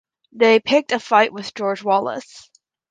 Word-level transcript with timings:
They 0.31 0.59
picked 0.59 0.93
a 0.93 0.99
fight 0.99 1.31
with 1.31 1.53
George 1.53 1.83
Wallace. 1.83 2.49